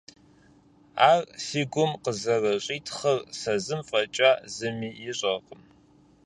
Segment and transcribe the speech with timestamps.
[1.11, 5.61] Ар си гум къызэрыщӀитхъыр сэ зым фӀэкӀа зыми ищӀэркъым…